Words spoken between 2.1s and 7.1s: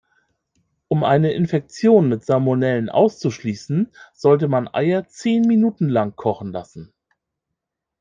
Salmonellen auszuschließen, sollte man Eier zehn Minuten lang kochen lassen.